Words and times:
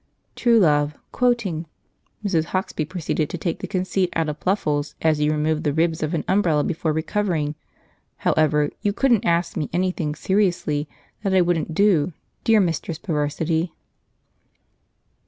True 0.35 0.57
Love 0.57 0.95
(quoting). 1.11 1.67
"'Mrs. 2.25 2.45
Hauksbee 2.45 2.85
proceeded 2.89 3.29
to 3.29 3.37
take 3.37 3.59
the 3.59 3.67
conceit 3.67 4.09
out 4.15 4.29
of 4.29 4.39
Pluffles 4.39 4.95
as 5.03 5.19
you 5.19 5.31
remove 5.31 5.61
the 5.61 5.73
ribs 5.73 6.01
of 6.01 6.15
an 6.15 6.23
umbrella 6.27 6.63
before 6.63 6.91
re 6.91 7.03
covering.' 7.03 7.53
However, 8.17 8.71
you 8.81 8.93
couldn't 8.93 9.25
ask 9.25 9.55
me 9.55 9.69
anything 9.71 10.15
seriously 10.15 10.89
that 11.21 11.35
I 11.35 11.41
wouldn't 11.41 11.75
do, 11.75 12.13
dear 12.43 12.59
Mistress 12.59 12.97
Perversity." 12.97 13.75